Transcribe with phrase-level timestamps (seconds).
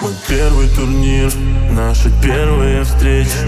[0.00, 1.30] Мой первый турнир,
[1.70, 3.44] наша первая встреча.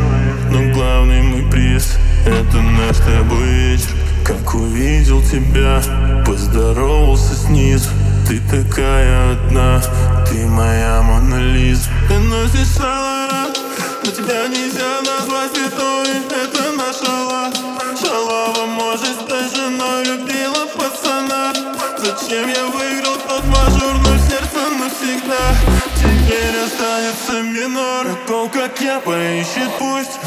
[0.51, 3.91] Но главный мой приз, это наш с тобой вечер.
[4.27, 5.81] Как увидел тебя,
[6.27, 7.89] поздоровался снизу.
[8.29, 9.81] Ты такая одна,
[10.29, 11.89] ты моя Мона Лиза.
[12.09, 13.47] Ты носишь шала,
[14.05, 16.09] но тебя нельзя назвать святой.
[16.29, 17.53] Это наша ла,
[17.99, 21.55] шалава Может стать женой, любила пацана.
[21.97, 25.78] Зачем я выиграл тот мажор, но сердце навсегда
[26.29, 28.05] Теперь останется минор.
[28.27, 30.19] Такого, как я, поищет пусть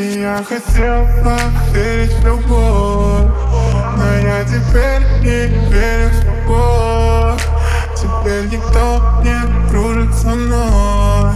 [0.00, 1.04] И я хотел
[1.74, 3.26] верить в любовь
[3.98, 7.46] Но я теперь не верю в любовь.
[7.94, 11.32] Теперь никто не кружит со мной.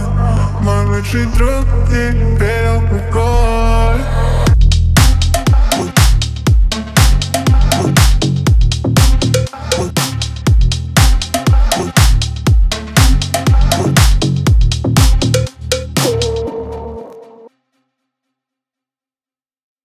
[0.61, 3.24] Мой лучший друг теперь алкоголь